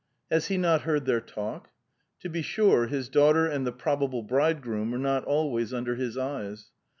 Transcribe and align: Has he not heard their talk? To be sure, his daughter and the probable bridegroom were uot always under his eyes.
Has 0.31 0.47
he 0.47 0.57
not 0.57 0.81
heard 0.81 1.05
their 1.05 1.21
talk? 1.21 1.69
To 2.21 2.27
be 2.29 2.41
sure, 2.41 2.87
his 2.87 3.07
daughter 3.07 3.45
and 3.45 3.67
the 3.67 3.71
probable 3.71 4.23
bridegroom 4.23 4.89
were 4.89 4.97
uot 4.97 5.25
always 5.27 5.75
under 5.75 5.93
his 5.93 6.17
eyes. 6.17 6.71